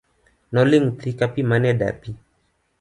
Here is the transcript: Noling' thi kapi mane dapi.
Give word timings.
Noling' 0.53 0.91
thi 0.99 1.09
kapi 1.19 1.41
mane 1.49 1.71
dapi. 1.79 2.11